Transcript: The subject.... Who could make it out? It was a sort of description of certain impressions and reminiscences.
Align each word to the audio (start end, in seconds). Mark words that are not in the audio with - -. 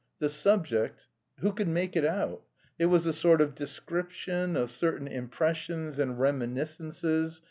The 0.17 0.29
subject.... 0.29 1.05
Who 1.41 1.51
could 1.51 1.67
make 1.67 1.95
it 1.95 2.03
out? 2.03 2.41
It 2.79 2.87
was 2.87 3.05
a 3.05 3.13
sort 3.13 3.39
of 3.39 3.53
description 3.53 4.55
of 4.57 4.71
certain 4.71 5.07
impressions 5.07 5.99
and 5.99 6.19
reminiscences. 6.19 7.39